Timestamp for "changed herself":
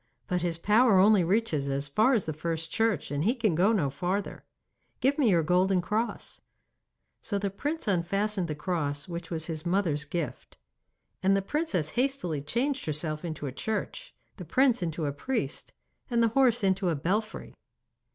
12.41-13.23